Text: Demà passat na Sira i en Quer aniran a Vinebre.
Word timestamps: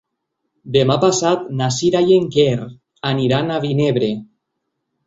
Demà 0.77 0.95
passat 1.03 1.45
na 1.61 1.69
Sira 1.77 2.03
i 2.09 2.17
en 2.17 2.27
Quer 2.37 2.57
aniran 3.13 3.51
a 3.51 3.63
Vinebre. 3.69 4.15